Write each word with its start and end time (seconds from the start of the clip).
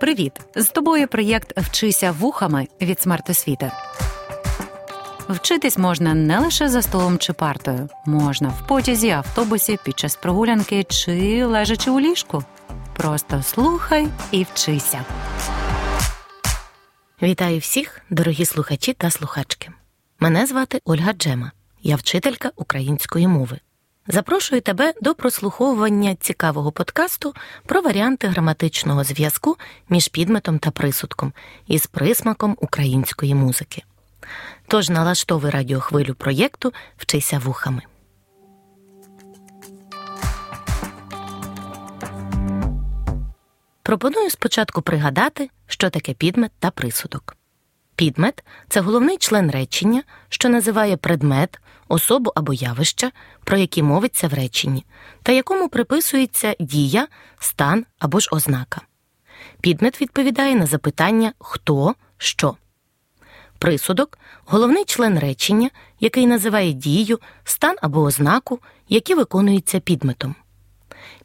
Привіт! 0.00 0.32
З 0.56 0.68
тобою 0.68 1.08
проєкт 1.08 1.58
Вчися 1.58 2.12
вухами 2.12 2.68
від 2.80 3.00
смертосвіти. 3.00 3.72
Вчитись 5.28 5.78
можна 5.78 6.14
не 6.14 6.38
лише 6.38 6.68
за 6.68 6.82
столом 6.82 7.18
чи 7.18 7.32
партою, 7.32 7.88
можна 8.06 8.48
в 8.48 8.66
потязі, 8.66 9.10
автобусі, 9.10 9.78
під 9.84 9.98
час 9.98 10.16
прогулянки 10.16 10.84
чи 10.84 11.44
лежачи 11.44 11.90
у 11.90 12.00
ліжку. 12.00 12.44
Просто 12.96 13.42
слухай 13.42 14.08
і 14.30 14.46
вчися. 14.52 15.04
Вітаю 17.22 17.58
всіх, 17.58 18.00
дорогі 18.10 18.44
слухачі 18.44 18.92
та 18.92 19.10
слухачки. 19.10 19.70
Мене 20.20 20.46
звати 20.46 20.80
Ольга 20.84 21.12
Джема, 21.12 21.52
я 21.82 21.96
вчителька 21.96 22.50
української 22.56 23.28
мови. 23.28 23.58
Запрошую 24.10 24.60
тебе 24.60 24.94
до 25.02 25.14
прослуховування 25.14 26.14
цікавого 26.14 26.72
подкасту 26.72 27.34
про 27.66 27.80
варіанти 27.80 28.28
граматичного 28.28 29.04
зв'язку 29.04 29.56
між 29.88 30.08
підметом 30.08 30.58
та 30.58 30.70
присудком 30.70 31.32
із 31.66 31.86
присмаком 31.86 32.56
української 32.60 33.34
музики. 33.34 33.82
Тож 34.66 34.90
налаштовуй 34.90 35.50
радіохвилю 35.50 36.14
проєкту 36.14 36.72
Вчися 36.96 37.38
вухами. 37.38 37.82
Пропоную 43.82 44.30
спочатку 44.30 44.82
пригадати, 44.82 45.50
що 45.66 45.90
таке 45.90 46.14
підмет 46.14 46.52
та 46.58 46.70
присудок. 46.70 47.37
Підмет 47.98 48.44
це 48.68 48.80
головний 48.80 49.16
член 49.16 49.50
речення, 49.50 50.02
що 50.28 50.48
називає 50.48 50.96
предмет, 50.96 51.60
особу 51.88 52.32
або 52.34 52.52
явище, 52.52 53.10
про 53.44 53.56
які 53.56 53.82
мовиться 53.82 54.28
в 54.28 54.34
реченні, 54.34 54.84
та 55.22 55.32
якому 55.32 55.68
приписується 55.68 56.56
дія, 56.60 57.08
стан 57.38 57.86
або 57.98 58.20
ж 58.20 58.28
ознака. 58.32 58.80
Підмет 59.60 60.00
відповідає 60.00 60.54
на 60.54 60.66
запитання 60.66 61.32
хто, 61.38 61.94
що. 62.18 62.56
Присудок 63.58 64.18
головний 64.44 64.84
член 64.84 65.18
речення, 65.18 65.70
який 66.00 66.26
називає 66.26 66.72
дію, 66.72 67.18
стан 67.44 67.76
або 67.82 68.02
ознаку, 68.02 68.60
які 68.88 69.14
виконуються 69.14 69.80
підметом. 69.80 70.34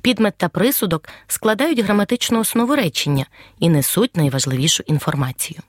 Підмет 0.01 0.33
та 0.37 0.49
присудок 0.49 1.09
складають 1.27 1.79
граматичну 1.79 2.39
основу 2.39 2.75
речення 2.75 3.25
і 3.59 3.69
несуть 3.69 4.17
найважливішу 4.17 4.83
інформацію. 4.87 5.61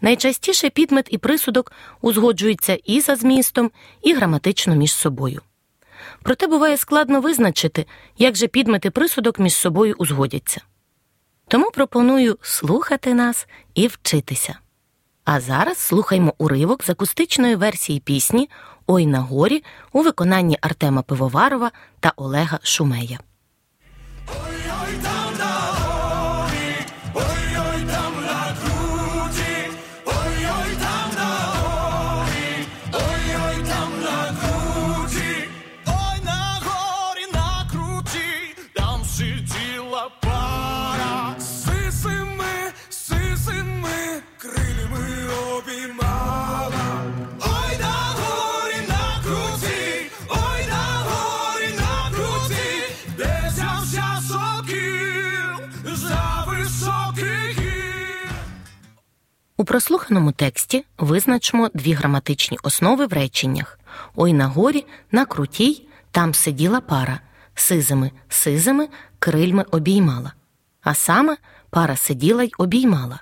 Найчастіше 0.00 0.70
підмет 0.70 1.06
і 1.10 1.18
присудок 1.18 1.72
узгоджуються 2.00 2.78
і 2.84 3.00
за 3.00 3.16
змістом, 3.16 3.70
і 4.02 4.14
граматично 4.14 4.76
між 4.76 4.92
собою. 4.92 5.42
Проте 6.22 6.46
буває 6.46 6.76
складно 6.76 7.20
визначити, 7.20 7.86
як 8.18 8.36
же 8.36 8.46
підмет 8.46 8.84
і 8.84 8.90
присудок 8.90 9.38
між 9.38 9.54
собою 9.54 9.94
узгодяться. 9.98 10.60
Тому 11.48 11.70
пропоную 11.70 12.38
слухати 12.42 13.14
нас 13.14 13.46
і 13.74 13.86
вчитися. 13.86 14.58
А 15.24 15.40
зараз 15.40 15.78
слухаймо 15.78 16.34
уривок 16.38 16.84
з 16.84 16.90
акустичної 16.90 17.56
версії 17.56 18.00
пісні 18.00 18.50
Ой 18.86 19.06
на 19.06 19.20
горі 19.20 19.64
у 19.92 20.02
виконанні 20.02 20.58
Артема 20.60 21.02
Пивоварова 21.02 21.70
та 22.00 22.12
Олега 22.16 22.58
Шумея. 22.62 23.18
Сиділа 40.00 40.10
пара 40.20 41.34
сисими, 41.38 42.72
сисими, 42.88 44.22
крилями 44.38 45.28
обіймала. 45.56 47.04
Ой, 47.40 47.78
на 47.80 47.94
горі 48.16 48.88
на 48.88 49.22
круті, 49.22 50.10
ой, 50.28 50.66
на 50.68 51.04
горі 51.04 51.74
на 51.76 52.16
круті, 52.16 52.94
де 53.18 53.50
взявся 53.52 54.22
сокіл 54.28 55.94
за 55.96 56.44
високий 56.48 57.52
гір. 57.58 58.30
У 59.56 59.64
прослуханому 59.64 60.32
тексті 60.32 60.84
визначимо 60.98 61.70
дві 61.74 61.92
граматичні 61.92 62.58
основи 62.62 63.06
в 63.06 63.12
реченнях 63.12 63.78
Ой 64.16 64.32
на 64.32 64.46
горі, 64.46 64.86
на 65.12 65.24
крутій, 65.24 65.88
там 66.10 66.34
сиділа 66.34 66.80
пара, 66.80 67.20
сизими, 67.54 68.10
сизими, 68.28 68.88
крильми 69.20 69.64
обіймала. 69.70 70.32
А 70.82 70.94
саме 70.94 71.36
пара 71.70 71.96
сиділа 71.96 72.42
й 72.42 72.52
обіймала. 72.58 73.20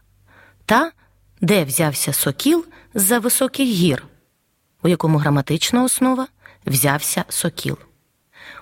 Та 0.67 0.93
де 1.41 1.65
взявся 1.65 2.13
сокіл 2.13 2.67
з-за 2.95 3.19
високих 3.19 3.69
гір, 3.69 4.07
у 4.83 4.89
якому 4.89 5.19
граматична 5.19 5.85
основа 5.85 6.27
взявся 6.67 7.25
сокіл. 7.29 7.79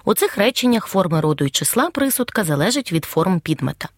У 0.04 0.14
цих 0.14 0.38
реченнях 0.38 0.86
форми 0.86 1.20
роду 1.20 1.44
і 1.44 1.50
числа 1.50 1.90
присудка 1.90 2.44
залежать 2.44 2.92
від 2.92 3.04
форм 3.04 3.40
підмета. 3.40 3.88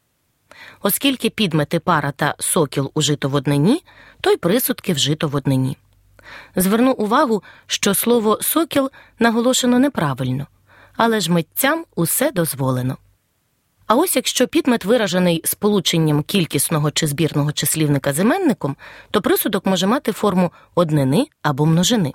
Оскільки 0.83 1.31
підмети 1.31 1.81
пара 1.81 2.13
та 2.13 2.35
сокіл 2.39 2.91
ужито 2.95 3.29
в 3.29 3.35
однині, 3.35 3.83
то 4.21 4.31
й 4.31 4.37
присудки 4.37 4.93
вжито 4.93 5.29
в 5.29 5.35
однині. 5.35 5.77
Зверну 6.57 6.93
увагу, 6.93 7.43
що 7.67 7.95
слово 7.95 8.39
сокіл 8.43 8.91
наголошено 9.19 9.79
неправильно, 9.79 10.47
але 10.97 11.21
ж 11.21 11.33
митцям 11.33 11.85
усе 11.95 12.31
дозволено. 12.31 12.97
А 13.89 13.95
ось 13.95 14.17
якщо 14.17 14.49
підмет 14.49 14.85
виражений 14.85 15.41
сполученням 15.45 16.23
кількісного 16.23 16.91
чи 16.91 17.07
збірного 17.07 17.53
числівника 17.53 18.13
з 18.13 18.19
іменником, 18.19 18.77
то 19.11 19.23
присудок 19.23 19.67
може 19.67 19.87
мати 19.87 20.13
форму 20.13 20.53
однини 20.75 21.27
або 21.43 21.67
множини. 21.67 22.13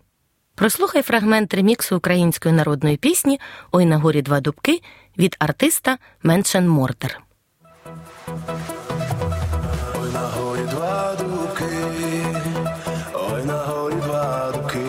Прослухай 0.56 1.02
фрагмент 1.02 1.54
реміксу 1.54 1.98
української 1.98 2.56
народної 2.56 2.98
пісні 2.98 3.40
Ой 3.72 3.86
на 3.86 3.98
горі 3.98 4.22
два 4.22 4.40
дубки 4.40 4.82
від 5.18 5.36
артиста 5.40 5.98
Меншен 6.24 6.70
Мордер. 6.70 7.22
Ой 9.96 10.12
на 10.14 10.20
горі 10.20 10.62
два 10.72 11.16
дубки, 11.16 11.66
ой 13.14 13.46
на 13.46 13.58
горі 13.58 13.96
два 13.96 14.52
дубки, 14.52 14.80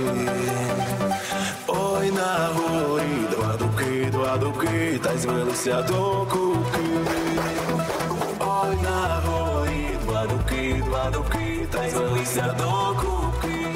ой 1.67 2.11
на 2.11 2.49
горі 2.55 3.29
два 3.31 3.57
дубки, 3.57 4.09
два 4.13 4.37
дубки, 4.37 5.01
та 5.03 5.13
й 5.13 5.19
звелися 5.19 5.83
до 5.83 6.27
кубки. 6.31 6.44
Та 12.35 12.57
до 12.59 13.01
кубки. 13.01 13.67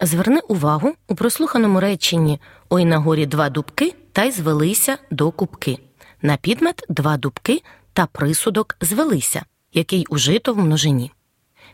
Зверни 0.00 0.40
увагу 0.48 0.94
у 1.08 1.14
прослуханому 1.14 1.80
реченні 1.80 2.40
Ой 2.68 2.84
на 2.84 2.98
горі 2.98 3.26
два 3.26 3.50
дубки 3.50 3.94
та 4.12 4.24
й 4.24 4.30
звелися 4.30 4.98
до 5.10 5.30
кубки. 5.30 5.78
На 6.22 6.36
підмет 6.36 6.84
два 6.88 7.16
дубки 7.16 7.62
та 7.92 8.06
присудок 8.06 8.76
звелися, 8.80 9.44
який 9.72 10.06
ужито 10.08 10.54
в 10.54 10.58
множині. 10.58 11.12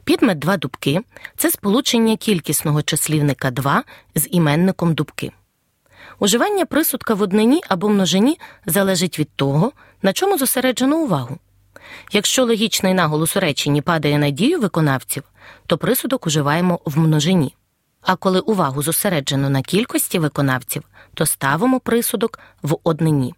Підмет 0.04 0.38
два 0.38 0.56
дубки 0.56 1.00
це 1.36 1.50
сполучення 1.50 2.16
кількісного 2.16 2.82
числівника 2.82 3.50
два 3.50 3.84
з 4.14 4.28
іменником 4.30 4.94
дубки. 4.94 5.32
Уживання 6.18 6.66
присудка 6.66 7.14
в 7.14 7.22
однині 7.22 7.60
або 7.68 7.88
множині 7.88 8.38
залежить 8.66 9.18
від 9.18 9.30
того, 9.36 9.72
на 10.02 10.12
чому 10.12 10.38
зосереджено 10.38 10.98
увагу. 10.98 11.38
Якщо 12.12 12.44
логічний 12.44 12.94
наголос 12.94 13.36
у 13.36 13.40
реченні 13.40 13.82
падає 13.82 14.18
на 14.18 14.30
дію 14.30 14.60
виконавців, 14.60 15.22
то 15.66 15.78
присудок 15.78 16.26
уживаємо 16.26 16.80
в 16.84 16.98
множині. 16.98 17.54
А 18.02 18.16
коли 18.16 18.40
увагу 18.40 18.82
зосереджено 18.82 19.50
на 19.50 19.62
кількості 19.62 20.18
виконавців, 20.18 20.82
то 21.14 21.26
ставимо 21.26 21.80
присудок 21.80 22.38
в 22.62 22.76
однині. 22.84 23.34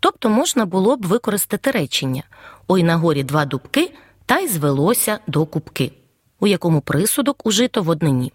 Тобто 0.00 0.28
можна 0.28 0.66
було 0.66 0.96
б 0.96 1.06
використати 1.06 1.70
речення 1.70 2.22
Ой 2.68 2.82
на 2.82 2.96
горі 2.96 3.22
два 3.22 3.44
дубки 3.44 3.92
та 4.26 4.38
й 4.38 4.48
звелося 4.48 5.18
до 5.26 5.46
кубки, 5.46 5.92
у 6.40 6.46
якому 6.46 6.80
присудок 6.80 7.46
ужито 7.46 7.82
в 7.82 7.88
однині. 7.88 8.32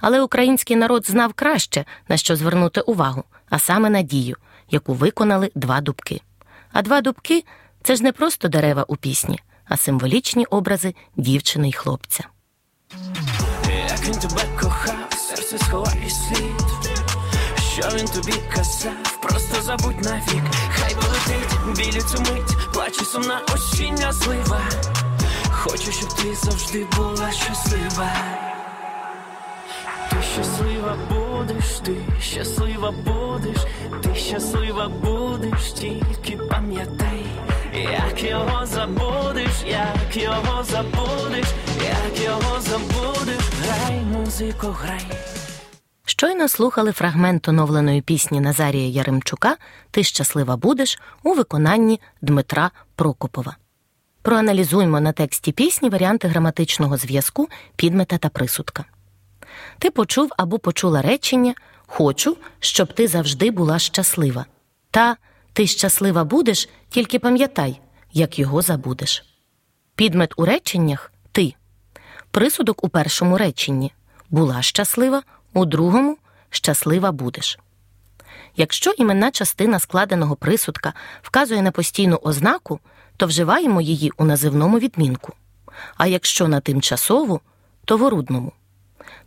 Але 0.00 0.20
український 0.20 0.76
народ 0.76 1.06
знав 1.06 1.32
краще, 1.32 1.84
на 2.08 2.16
що 2.16 2.36
звернути 2.36 2.80
увагу, 2.80 3.24
а 3.48 3.58
саме 3.58 3.90
на 3.90 4.02
дію, 4.02 4.36
яку 4.70 4.94
виконали 4.94 5.50
два 5.54 5.80
дубки. 5.80 6.20
А 6.72 6.82
два 6.82 7.00
дубки 7.00 7.44
це 7.82 7.96
ж 7.96 8.02
не 8.02 8.12
просто 8.12 8.48
дерева 8.48 8.84
у 8.88 8.96
пісні, 8.96 9.40
а 9.68 9.76
символічні 9.76 10.44
образи 10.44 10.94
дівчини 11.16 11.68
й 11.68 11.72
хлопця. 11.72 12.24
Як 13.88 14.04
він 14.06 14.18
тебе 14.18 14.42
кохав, 14.60 15.12
серце 15.28 15.58
сховає 15.58 16.10
слід. 16.10 16.64
Що 17.72 17.88
він 17.96 18.06
тобі 18.06 18.32
казав, 18.54 19.18
просто 19.22 19.62
забудь 19.62 20.04
навік. 20.04 20.42
Хай 20.70 20.94
полетить 20.94 21.76
білі 21.76 22.00
цю 22.00 22.18
мить, 22.32 22.72
плаче 22.72 23.04
сумна 23.04 23.40
осіння 23.54 24.12
злива. 24.12 24.60
Хочу, 25.50 25.92
щоб 25.92 26.08
ти 26.14 26.34
завжди 26.34 26.86
була 26.96 27.32
щаслива. 27.32 28.12
Ти 30.10 30.16
щаслива 30.34 30.96
будеш, 31.10 31.64
ти 31.84 31.96
щаслива 32.20 32.90
будеш, 32.90 33.56
ти 34.02 34.14
щаслива 34.14 34.88
будеш, 34.88 35.72
тільки 35.72 36.36
пам'ятай, 36.36 37.23
як 37.74 38.22
його 38.22 38.66
забудеш. 38.66 39.50
як 39.66 40.16
його 40.16 40.64
забудеш, 40.64 41.46
як 41.84 42.24
його 42.24 42.60
забудеш, 42.60 43.48
грай, 43.62 44.00
музику, 44.00 44.66
грай. 44.66 45.06
Щойно 46.06 46.48
слухали 46.48 46.92
фрагмент 46.92 47.48
оновленої 47.48 48.00
пісні 48.00 48.40
Назарія 48.40 48.88
Яремчука 48.88 49.56
Ти 49.90 50.02
щаслива 50.02 50.56
будеш 50.56 50.98
у 51.22 51.32
виконанні 51.32 52.00
Дмитра 52.22 52.70
Прокопова. 52.96 53.56
Проаналізуємо 54.22 55.00
на 55.00 55.12
тексті 55.12 55.52
пісні 55.52 55.88
варіанти 55.88 56.28
граматичного 56.28 56.96
зв'язку, 56.96 57.48
підмета 57.76 58.18
та 58.18 58.28
присудка. 58.28 58.84
Ти 59.78 59.90
почув 59.90 60.30
або 60.36 60.58
почула 60.58 61.02
речення 61.02 61.54
Хочу, 61.86 62.36
щоб 62.60 62.92
ти 62.92 63.08
завжди 63.08 63.50
була 63.50 63.78
щаслива. 63.78 64.46
Та 64.90 65.16
ти 65.54 65.66
щаслива 65.66 66.24
будеш, 66.24 66.68
тільки 66.88 67.18
пам'ятай, 67.18 67.80
як 68.12 68.38
його 68.38 68.62
забудеш. 68.62 69.24
Підмет 69.94 70.32
у 70.36 70.44
реченнях 70.44 71.12
ти. 71.32 71.54
Присудок 72.30 72.84
у 72.84 72.88
першому 72.88 73.38
реченні 73.38 73.92
була 74.30 74.62
щаслива, 74.62 75.22
у 75.52 75.64
другому 75.64 76.18
щаслива 76.50 77.12
будеш. 77.12 77.58
Якщо 78.56 78.90
іменна 78.90 79.30
частина 79.30 79.78
складеного 79.78 80.36
присудка 80.36 80.92
вказує 81.22 81.62
на 81.62 81.70
постійну 81.70 82.20
ознаку, 82.22 82.80
то 83.16 83.26
вживаємо 83.26 83.80
її 83.80 84.12
у 84.16 84.24
називному 84.24 84.78
відмінку, 84.78 85.32
а 85.96 86.06
якщо 86.06 86.48
на 86.48 86.60
тимчасову, 86.60 87.40
то 87.84 87.96
в 87.96 88.02
орудному. 88.02 88.52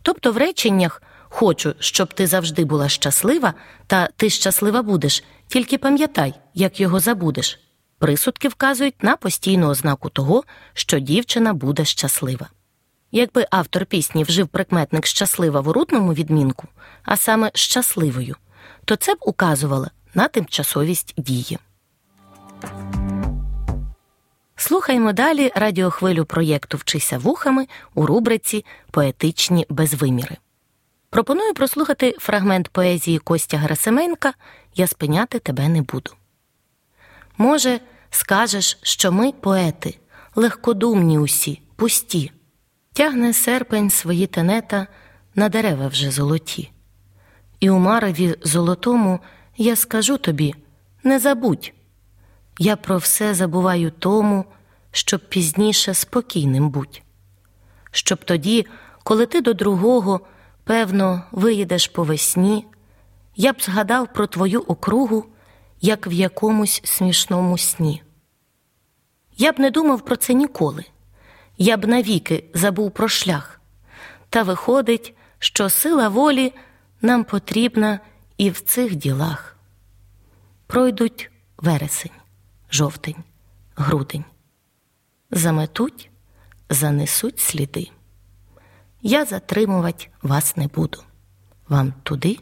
Тобто 0.02 0.32
в 0.32 0.36
реченнях 0.36 1.02
Хочу, 1.30 1.74
щоб 1.78 2.14
ти 2.14 2.26
завжди 2.26 2.64
була 2.64 2.88
щаслива, 2.88 3.54
та 3.86 4.08
ти 4.16 4.30
щаслива 4.30 4.82
будеш, 4.82 5.24
тільки 5.48 5.78
пам'ятай, 5.78 6.34
як 6.54 6.80
його 6.80 7.00
забудеш. 7.00 7.60
Присудки 7.98 8.48
вказують 8.48 9.02
на 9.02 9.16
постійну 9.16 9.68
ознаку 9.68 10.08
того, 10.08 10.44
що 10.72 10.98
дівчина 10.98 11.54
буде 11.54 11.84
щаслива. 11.84 12.48
Якби 13.12 13.46
автор 13.50 13.86
пісні 13.86 14.24
вжив 14.24 14.48
прикметник 14.48 15.06
щаслива 15.06 15.60
в 15.60 15.68
орудному 15.68 16.14
відмінку, 16.14 16.68
а 17.02 17.16
саме 17.16 17.50
щасливою, 17.54 18.36
то 18.84 18.96
це 18.96 19.14
б 19.14 19.18
указувало 19.20 19.88
на 20.14 20.28
тимчасовість 20.28 21.14
дії. 21.16 21.58
Слухаємо 24.56 25.12
далі 25.12 25.52
радіохвилю 25.54 26.24
проєкту 26.24 26.76
Вчися 26.76 27.18
вухами 27.18 27.66
у 27.94 28.06
рубриці 28.06 28.64
Поетичні 28.90 29.66
безвиміри. 29.68 30.36
Пропоную 31.10 31.54
прослухати 31.54 32.14
фрагмент 32.18 32.68
поезії 32.68 33.18
Костя 33.18 33.56
Герасименка 33.56 34.34
Я 34.74 34.86
спиняти 34.86 35.38
тебе 35.38 35.68
не 35.68 35.82
буду. 35.82 36.10
Може, 37.36 37.80
скажеш, 38.10 38.78
що 38.82 39.12
ми 39.12 39.32
поети, 39.32 39.98
легкодумні 40.34 41.18
усі, 41.18 41.62
пусті, 41.76 42.32
тягне 42.92 43.32
серпень 43.32 43.90
свої 43.90 44.26
тенета 44.26 44.86
на 45.34 45.48
дерева 45.48 45.88
вже 45.88 46.10
золоті. 46.10 46.70
І 47.60 47.70
у 47.70 47.78
мареві 47.78 48.34
золотому 48.42 49.20
я 49.56 49.76
скажу 49.76 50.18
тобі 50.18 50.54
не 51.04 51.18
забудь. 51.18 51.72
Я 52.58 52.76
про 52.76 52.96
все 52.96 53.34
забуваю 53.34 53.90
тому, 53.90 54.44
щоб 54.90 55.28
пізніше 55.28 55.94
спокійним 55.94 56.70
будь. 56.70 57.02
Щоб 57.90 58.24
тоді, 58.24 58.66
коли 59.04 59.26
ти 59.26 59.40
до 59.40 59.54
другого, 59.54 60.20
певно, 60.68 61.22
виїдеш 61.32 61.88
по 61.88 62.04
весні, 62.04 62.66
я 63.36 63.52
б 63.52 63.62
згадав 63.62 64.12
про 64.12 64.26
твою 64.26 64.60
округу, 64.60 65.24
як 65.80 66.06
в 66.06 66.12
якомусь 66.12 66.80
смішному 66.84 67.58
сні. 67.58 68.02
Я 69.36 69.52
б 69.52 69.60
не 69.60 69.70
думав 69.70 70.04
про 70.04 70.16
це 70.16 70.34
ніколи, 70.34 70.84
я 71.58 71.76
б 71.76 71.86
навіки 71.86 72.44
забув 72.54 72.90
про 72.90 73.08
шлях. 73.08 73.60
Та 74.30 74.42
виходить, 74.42 75.14
що 75.38 75.70
сила 75.70 76.08
волі 76.08 76.52
нам 77.02 77.24
потрібна 77.24 78.00
і 78.38 78.50
в 78.50 78.60
цих 78.60 78.94
ділах. 78.94 79.56
Пройдуть 80.66 81.30
вересень, 81.56 82.18
жовтень, 82.70 83.24
грудень, 83.76 84.24
заметуть, 85.30 86.10
занесуть 86.70 87.40
сліди. 87.40 87.90
Я 89.02 89.24
затримувати 89.24 90.08
вас 90.22 90.56
не 90.56 90.66
буду. 90.66 90.98
Вам 91.68 91.92
туди, 92.02 92.38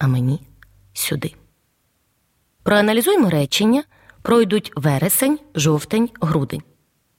а 0.00 0.06
мені 0.06 0.40
сюди. 0.92 1.34
Проаналізуємо 2.62 3.30
речення, 3.30 3.84
пройдуть 4.22 4.72
вересень, 4.76 5.38
жовтень, 5.54 6.10
грудень. 6.20 6.62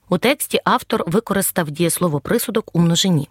У 0.08 0.18
тексті 0.18 0.60
автор 0.64 1.04
використав 1.06 1.70
дієслово 1.70 2.20
присудок 2.20 2.70
у 2.72 2.80
множині. 2.80 3.28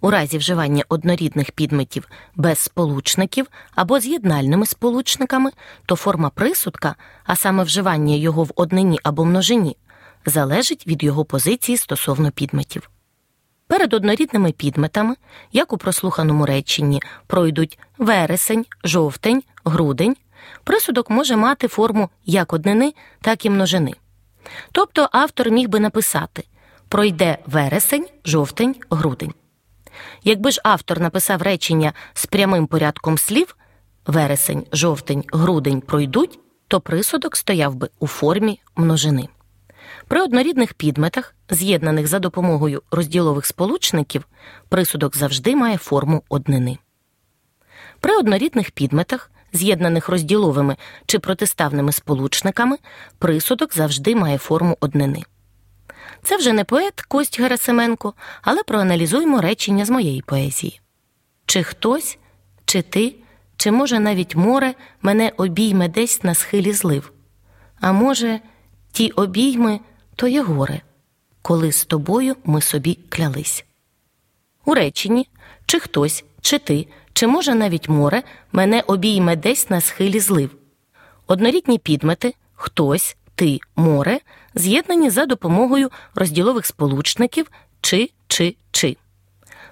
У 0.00 0.10
разі 0.10 0.38
вживання 0.38 0.84
однорідних 0.88 1.50
підметів 1.50 2.08
без 2.34 2.58
сполучників 2.58 3.46
або 3.74 4.00
з'єднальними 4.00 4.66
сполучниками, 4.66 5.50
то 5.86 5.96
форма 5.96 6.30
присудка, 6.30 6.94
а 7.24 7.36
саме 7.36 7.64
вживання 7.64 8.14
його 8.14 8.44
в 8.44 8.50
однині 8.56 8.98
або 9.02 9.24
множині, 9.24 9.76
залежить 10.26 10.86
від 10.86 11.02
його 11.02 11.24
позиції 11.24 11.78
стосовно 11.78 12.30
підметів. 12.30 12.90
Перед 13.74 13.94
однорідними 13.94 14.52
підметами, 14.52 15.14
як 15.52 15.72
у 15.72 15.78
прослуханому 15.78 16.46
реченні, 16.46 17.02
пройдуть 17.26 17.78
вересень, 17.98 18.66
жовтень, 18.84 19.42
грудень, 19.64 20.16
присудок 20.64 21.10
може 21.10 21.36
мати 21.36 21.68
форму 21.68 22.08
як 22.24 22.52
однини, 22.52 22.94
так 23.20 23.46
і 23.46 23.50
множини. 23.50 23.92
Тобто 24.72 25.08
автор 25.12 25.50
міг 25.50 25.68
би 25.68 25.80
написати 25.80 26.44
пройде 26.88 27.38
вересень, 27.46 28.06
жовтень, 28.24 28.74
грудень. 28.90 29.34
Якби 30.24 30.50
ж 30.50 30.60
автор 30.64 31.00
написав 31.00 31.42
речення 31.42 31.92
з 32.12 32.26
прямим 32.26 32.66
порядком 32.66 33.18
слів 33.18 33.56
вересень, 34.06 34.66
жовтень, 34.72 35.24
грудень 35.32 35.80
пройдуть, 35.80 36.38
то 36.68 36.80
присудок 36.80 37.36
стояв 37.36 37.74
би 37.74 37.88
у 37.98 38.06
формі 38.06 38.60
множини. 38.76 39.28
При 40.08 40.22
однорідних 40.22 40.74
підметах, 40.74 41.34
з'єднаних 41.50 42.06
за 42.06 42.18
допомогою 42.18 42.82
розділових 42.90 43.46
сполучників, 43.46 44.28
присудок 44.68 45.16
завжди 45.16 45.56
має 45.56 45.76
форму 45.76 46.22
однини. 46.28 46.78
При 48.00 48.16
однорідних 48.16 48.70
підметах, 48.70 49.30
з'єднаних 49.52 50.08
розділовими 50.08 50.76
чи 51.06 51.18
протиставними 51.18 51.92
сполучниками, 51.92 52.76
присудок 53.18 53.74
завжди 53.74 54.14
має 54.14 54.38
форму 54.38 54.76
однини. 54.80 55.22
Це 56.22 56.36
вже 56.36 56.52
не 56.52 56.64
поет 56.64 57.00
Кость 57.00 57.40
Герасименко, 57.40 58.14
але 58.42 58.62
проаналізуємо 58.62 59.40
речення 59.40 59.84
з 59.84 59.90
моєї 59.90 60.22
поезії. 60.22 60.80
Чи 61.46 61.62
хтось, 61.62 62.18
чи 62.64 62.82
ти, 62.82 63.14
чи 63.56 63.70
може 63.70 64.00
навіть 64.00 64.36
море 64.36 64.74
мене 65.02 65.32
обійме 65.36 65.88
десь 65.88 66.24
на 66.24 66.34
схилі 66.34 66.72
злив, 66.72 67.12
а 67.80 67.92
може, 67.92 68.40
ті 68.92 69.10
обійми 69.10 69.80
то 70.16 70.26
є 70.26 70.42
горе, 70.42 70.80
коли 71.42 71.72
з 71.72 71.84
тобою 71.84 72.36
ми 72.44 72.60
собі 72.60 72.98
клялись. 73.08 73.64
У 74.64 74.74
реченні 74.74 75.28
чи 75.66 75.80
хтось, 75.80 76.24
чи 76.40 76.58
ти, 76.58 76.86
чи 77.12 77.26
може 77.26 77.54
навіть 77.54 77.88
море 77.88 78.22
мене 78.52 78.80
обійме 78.86 79.36
десь 79.36 79.70
на 79.70 79.80
схилі 79.80 80.20
злив. 80.20 80.50
Однорідні 81.26 81.78
підмети 81.78 82.34
хтось, 82.54 83.16
ти, 83.34 83.58
море 83.76 84.20
з'єднані 84.54 85.10
за 85.10 85.26
допомогою 85.26 85.90
розділових 86.14 86.66
сполучників 86.66 87.50
чи, 87.80 88.10
чи, 88.28 88.56
чи. 88.70 88.96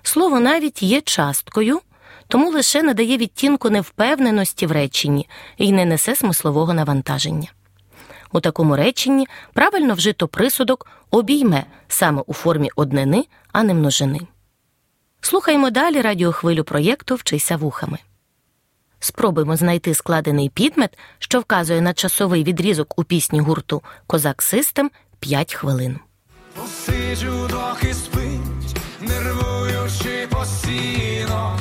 Слово 0.02 0.40
навіть 0.40 0.82
є 0.82 1.00
часткою, 1.00 1.80
тому 2.28 2.50
лише 2.50 2.82
надає 2.82 3.16
відтінку 3.16 3.70
невпевненості 3.70 4.66
в 4.66 4.72
реченні 4.72 5.28
і 5.56 5.72
не 5.72 5.84
несе 5.84 6.16
смислового 6.16 6.74
навантаження. 6.74 7.48
У 8.32 8.40
такому 8.40 8.76
реченні 8.76 9.26
правильно 9.52 9.94
вжито 9.94 10.28
присудок 10.28 10.86
обійме 11.10 11.64
саме 11.88 12.22
у 12.26 12.32
формі 12.32 12.70
однини, 12.76 13.24
а 13.52 13.62
не 13.62 13.74
множини. 13.74 14.20
Слухаймо 15.20 15.70
далі 15.70 16.00
радіохвилю 16.00 16.64
проєкту 16.64 17.14
Вчися 17.14 17.56
вухами. 17.56 17.98
Спробуємо 19.00 19.56
знайти 19.56 19.94
складений 19.94 20.48
підмет, 20.48 20.98
що 21.18 21.40
вказує 21.40 21.80
на 21.80 21.94
часовий 21.94 22.44
відрізок 22.44 22.98
у 22.98 23.04
пісні 23.04 23.40
гурту 23.40 23.82
Козак 24.06 24.42
Систем 24.42 24.90
5 25.20 25.54
хвилин. 25.54 25.98
Посиджу, 26.54 27.48
доки 27.48 27.94
спить, 27.94 28.76
нервуючи 29.00 30.28
постійно. 30.30 31.58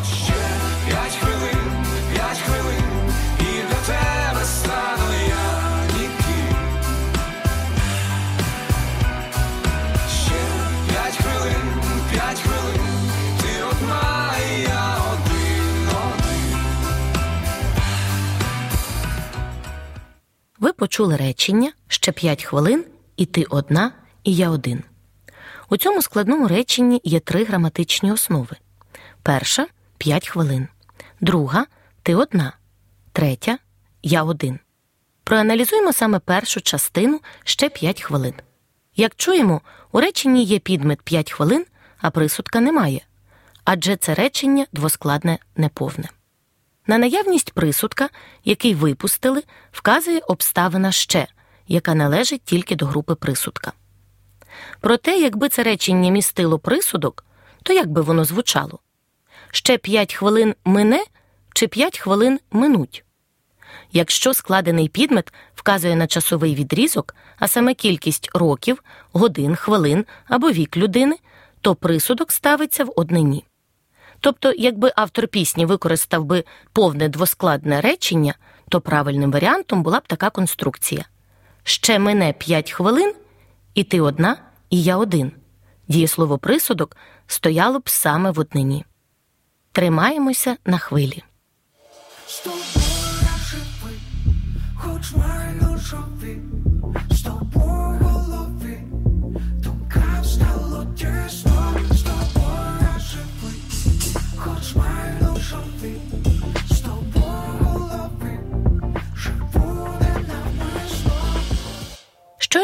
Почули 21.01 21.17
речення 21.17 21.71
ще 21.87 22.11
5 22.11 22.43
хвилин, 22.43 22.85
і 23.17 23.25
ти 23.25 23.43
одна, 23.49 23.91
і 24.23 24.35
я 24.35 24.49
один. 24.49 24.83
У 25.69 25.77
цьому 25.77 26.01
складному 26.01 26.47
реченні 26.47 27.01
є 27.03 27.19
три 27.19 27.43
граматичні 27.43 28.11
основи: 28.11 28.57
перша 29.23 29.67
5 29.97 30.29
хвилин, 30.29 30.67
друга 31.21 31.65
ти 32.03 32.15
одна, 32.15 32.53
третя 33.13 33.57
я 34.03 34.23
один. 34.23 34.59
Проаналізуємо 35.23 35.93
саме 35.93 36.19
першу 36.19 36.61
частину 36.61 37.19
ще 37.43 37.69
5 37.69 38.01
хвилин. 38.01 38.33
Як 38.95 39.15
чуємо, 39.15 39.61
у 39.91 39.99
реченні 39.99 40.43
є 40.43 40.59
підмет 40.59 41.01
5 41.01 41.31
хвилин, 41.31 41.65
а 41.97 42.09
присудка 42.09 42.59
немає, 42.59 43.01
адже 43.63 43.95
це 43.95 44.13
речення 44.13 44.65
двоскладне 44.73 45.39
неповне. 45.55 46.09
На 46.87 46.97
наявність 46.97 47.51
присудка, 47.51 48.09
який 48.45 48.75
випустили, 48.75 49.43
вказує 49.71 50.19
обставина 50.19 50.91
ще, 50.91 51.27
яка 51.67 51.95
належить 51.95 52.41
тільки 52.45 52.75
до 52.75 52.85
групи 52.85 53.15
присудка. 53.15 53.73
Проте, 54.79 55.17
якби 55.17 55.49
це 55.49 55.63
речення 55.63 56.11
містило 56.11 56.59
присудок, 56.59 57.25
то 57.63 57.73
як 57.73 57.87
би 57.91 58.01
воно 58.01 58.25
звучало? 58.25 58.79
Ще 59.51 59.77
5 59.77 60.13
хвилин 60.13 60.55
мине 60.65 61.03
чи 61.53 61.67
5 61.67 61.99
хвилин 61.99 62.39
минуть? 62.51 63.05
Якщо 63.91 64.33
складений 64.33 64.87
підмет 64.87 65.33
вказує 65.55 65.95
на 65.95 66.07
часовий 66.07 66.55
відрізок, 66.55 67.15
а 67.39 67.47
саме 67.47 67.73
кількість 67.73 68.29
років, 68.33 68.83
годин, 69.13 69.55
хвилин 69.55 70.05
або 70.27 70.51
вік 70.51 70.77
людини, 70.77 71.15
то 71.61 71.75
присудок 71.75 72.31
ставиться 72.31 72.83
в 72.83 72.93
однині. 72.95 73.45
Тобто, 74.21 74.53
якби 74.57 74.91
автор 74.95 75.27
пісні 75.27 75.65
використав 75.65 76.25
би 76.25 76.43
повне 76.73 77.09
двоскладне 77.09 77.81
речення, 77.81 78.33
то 78.69 78.81
правильним 78.81 79.31
варіантом 79.31 79.83
була 79.83 79.99
б 79.99 80.07
така 80.07 80.29
конструкція: 80.29 81.05
ще 81.63 81.99
мине 81.99 82.33
5 82.33 82.71
хвилин, 82.71 83.13
і 83.73 83.83
ти 83.83 84.01
одна, 84.01 84.37
і 84.69 84.83
я 84.83 84.97
один. 84.97 85.31
Дієслово 85.87 86.37
присудок 86.37 86.97
стояло 87.27 87.79
б 87.79 87.89
саме 87.89 88.31
в 88.31 88.39
однині. 88.39 88.85
Тримаємося 89.71 90.57
на 90.65 90.77
хвилі. 90.77 91.23
Хоч 94.75 95.13
маю 95.15 95.61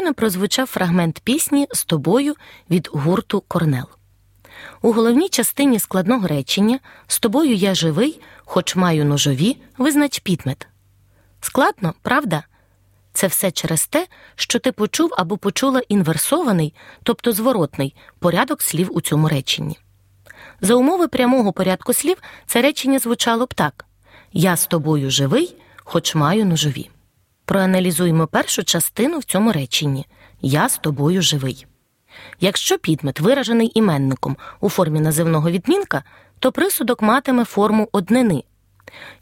Щойно 0.07 0.15
прозвучав 0.15 0.67
фрагмент 0.67 1.19
пісні 1.19 1.67
з 1.71 1.85
тобою 1.85 2.35
від 2.69 2.89
гурту 2.93 3.43
Корнел. 3.47 3.85
У 4.81 4.91
головній 4.91 5.29
частині 5.29 5.79
складного 5.79 6.27
речення 6.27 6.79
з 7.07 7.19
тобою 7.19 7.53
я 7.53 7.75
живий, 7.75 8.21
хоч 8.45 8.75
маю 8.75 9.05
ножові, 9.05 9.57
визнач 9.77 10.19
підмет. 10.19 10.67
Складно, 11.41 11.93
правда? 12.01 12.43
Це 13.13 13.27
все 13.27 13.51
через 13.51 13.87
те, 13.87 14.07
що 14.35 14.59
ти 14.59 14.71
почув 14.71 15.13
або 15.17 15.37
почула 15.37 15.81
інверсований, 15.89 16.73
тобто 17.03 17.31
зворотний, 17.31 17.95
порядок 18.19 18.61
слів 18.61 18.89
у 18.91 19.01
цьому 19.01 19.27
реченні. 19.27 19.79
За 20.61 20.75
умови 20.75 21.07
прямого 21.07 21.53
порядку 21.53 21.93
слів 21.93 22.17
це 22.45 22.61
речення 22.61 22.99
звучало 22.99 23.45
б 23.45 23.53
так: 23.53 23.85
Я 24.33 24.55
з 24.55 24.67
тобою 24.67 25.11
живий, 25.11 25.55
хоч 25.83 26.15
маю 26.15 26.45
ножові. 26.45 26.89
Проаналізуємо 27.47 28.27
першу 28.27 28.63
частину 28.63 29.19
в 29.19 29.23
цьому 29.23 29.51
реченні 29.51 30.05
Я 30.41 30.69
з 30.69 30.77
тобою 30.77 31.21
живий. 31.21 31.65
Якщо 32.39 32.77
підмет 32.77 33.19
виражений 33.19 33.71
іменником 33.75 34.37
у 34.59 34.69
формі 34.69 34.99
називного 34.99 35.51
відмінка, 35.51 36.03
то 36.39 36.51
присудок 36.51 37.01
матиме 37.01 37.45
форму 37.45 37.89
однини. 37.91 38.43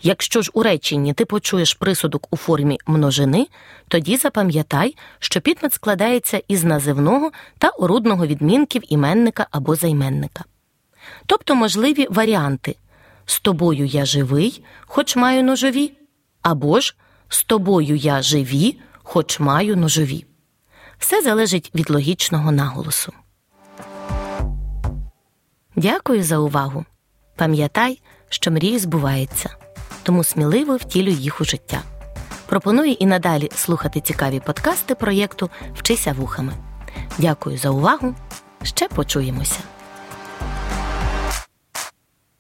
Якщо 0.01 0.41
ж 0.41 0.51
у 0.53 0.63
реченні 0.63 1.13
ти 1.13 1.25
почуєш 1.25 1.73
присудок 1.73 2.27
у 2.31 2.37
формі 2.37 2.79
множини, 2.87 3.47
тоді 3.87 4.17
запам'ятай, 4.17 4.95
що 5.19 5.41
підмет 5.41 5.73
складається 5.73 6.41
із 6.47 6.63
називного 6.63 7.31
та 7.57 7.69
орудного 7.69 8.27
відмінків 8.27 8.93
іменника 8.93 9.47
або 9.51 9.75
займенника. 9.75 10.43
Тобто 11.25 11.55
можливі 11.55 12.07
варіанти 12.09 12.75
з 13.25 13.39
тобою 13.39 13.85
я 13.85 14.05
живий, 14.05 14.63
хоч 14.81 15.15
маю 15.15 15.43
ножові, 15.43 15.91
або 16.41 16.79
ж 16.79 16.95
з 17.35 17.43
тобою 17.43 17.95
я 17.95 18.21
живі, 18.21 18.79
хоч 19.03 19.39
маю 19.39 19.75
ножові. 19.75 20.25
Все 20.97 21.21
залежить 21.21 21.71
від 21.75 21.89
логічного 21.89 22.51
наголосу. 22.51 23.13
Дякую 25.75 26.23
за 26.23 26.37
увагу. 26.37 26.85
Пам'ятай, 27.35 28.01
що 28.29 28.51
мрії 28.51 28.79
збуваються, 28.79 29.49
тому 30.03 30.23
сміливо 30.23 30.75
втілюй 30.75 31.15
їх 31.15 31.41
у 31.41 31.45
життя. 31.45 31.81
Пропоную 32.45 32.91
і 32.91 33.05
надалі 33.05 33.49
слухати 33.55 34.01
цікаві 34.01 34.39
подкасти 34.39 34.95
проєкту 34.95 35.49
Вчися 35.73 36.13
вухами. 36.13 36.53
Дякую 37.17 37.57
за 37.57 37.69
увагу. 37.69 38.15
Ще 38.63 38.87
почуємося. 38.87 39.59